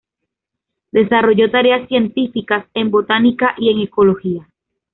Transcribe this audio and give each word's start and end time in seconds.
Desarrolló 0.91 1.51
tareas 1.51 1.87
científicas 1.87 2.65
en 2.73 2.89
Botánica 2.89 3.53
y 3.59 3.69
en 3.69 3.81
Ecología. 3.81 4.47